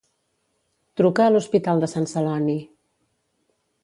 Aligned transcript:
Truca 1.01 1.27
a 1.27 1.33
l'Hospital 1.33 1.83
de 1.83 1.89
Sant 1.91 2.07
Celoni. 2.13 2.57